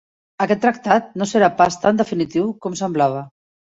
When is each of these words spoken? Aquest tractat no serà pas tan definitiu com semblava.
Aquest 0.45 0.63
tractat 0.63 1.13
no 1.23 1.29
serà 1.33 1.53
pas 1.61 1.79
tan 1.87 2.03
definitiu 2.03 2.53
com 2.67 2.83
semblava. 2.85 3.27